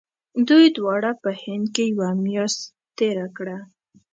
[0.47, 2.59] دوی دواړو په هند کې یوه میاشت
[2.97, 3.57] تېره کړه.